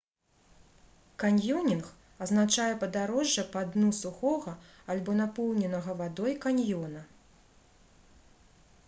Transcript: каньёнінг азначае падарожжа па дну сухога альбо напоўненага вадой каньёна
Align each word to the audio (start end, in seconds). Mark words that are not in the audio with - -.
каньёнінг 1.23 1.89
азначае 2.25 2.71
падарожжа 2.83 3.43
па 3.53 3.61
дну 3.75 3.89
сухога 3.99 4.53
альбо 4.93 5.11
напоўненага 5.21 5.91
вадой 6.01 6.33
каньёна 6.47 7.01